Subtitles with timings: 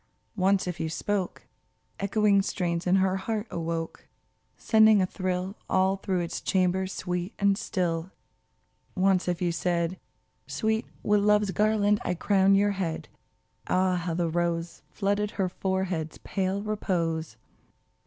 [0.35, 1.45] Once if you spoke,
[1.99, 4.07] Echoing strains in her heart awoke,
[4.57, 8.09] Sending a thrill All through its chambers sweet and still.
[8.95, 9.99] Once if you said,
[10.47, 13.09] Sweet, with Love's garland I crown your head,"
[13.67, 13.95] Ah!
[13.95, 17.37] how the rose Flooded her forehead's pale repose